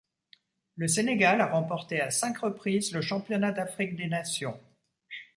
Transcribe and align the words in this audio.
Le 0.77 0.87
Sénégal 0.87 1.41
a 1.41 1.45
remporté 1.45 2.01
à 2.01 2.09
cinq 2.09 2.39
reprises 2.39 2.91
le 2.91 3.01
Championnat 3.03 3.51
d'Afrique 3.51 3.95
des 3.95 4.07
nations. 4.07 4.59